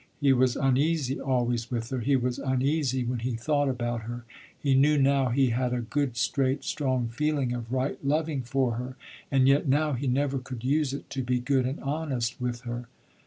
He 0.19 0.33
was 0.33 0.55
uneasy 0.55 1.19
always, 1.19 1.69
with 1.69 1.91
her, 1.91 1.99
he 1.99 2.15
was 2.15 2.39
uneasy 2.39 3.03
when 3.03 3.19
he 3.19 3.35
thought 3.35 3.69
about 3.69 4.01
her, 4.01 4.25
he 4.57 4.73
knew 4.73 4.97
now 4.99 5.29
he 5.29 5.51
had 5.51 5.75
a 5.75 5.81
good, 5.81 6.17
straight, 6.17 6.63
strong 6.63 7.07
feeling 7.07 7.53
of 7.53 7.71
right 7.71 8.03
loving 8.03 8.41
for 8.41 8.77
her, 8.77 8.95
and 9.29 9.47
yet 9.47 9.67
now 9.67 9.93
he 9.93 10.07
never 10.07 10.39
could 10.39 10.63
use 10.63 10.91
it 10.91 11.07
to 11.11 11.21
be 11.21 11.37
good 11.39 11.67
and 11.67 11.79
honest 11.81 12.41
with 12.41 12.61
her. 12.61 12.87